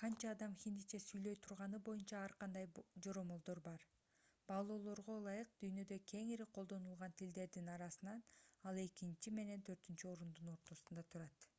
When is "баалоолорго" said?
4.52-5.16